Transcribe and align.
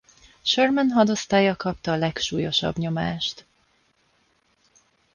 Sherman 0.43 0.89
hadosztálya 0.91 1.55
kapta 1.55 1.91
a 1.91 1.95
legsúlyosabb 1.95 2.75
nyomást. 2.77 3.45